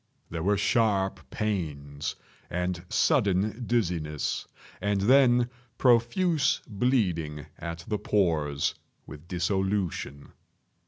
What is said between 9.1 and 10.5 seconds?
dissolution.